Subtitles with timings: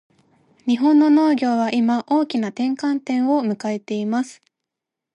[0.65, 4.41] 日本の農業は今、大きな転換点を迎えています。